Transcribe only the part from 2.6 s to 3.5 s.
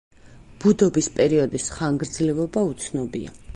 უცნობია.